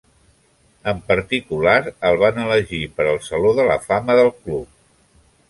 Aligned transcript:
En 0.91 1.01
particular, 1.11 1.75
el 2.09 2.17
van 2.23 2.41
elegir 2.45 2.81
per 2.97 3.07
al 3.13 3.21
Saló 3.27 3.53
de 3.61 3.69
la 3.71 3.79
Fama 3.87 4.19
del 4.23 4.35
club. 4.41 4.67